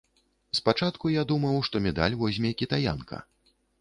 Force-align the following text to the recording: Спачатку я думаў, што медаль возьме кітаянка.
Спачатку 0.59 1.11
я 1.15 1.25
думаў, 1.31 1.57
што 1.67 1.81
медаль 1.89 2.17
возьме 2.25 2.51
кітаянка. 2.63 3.21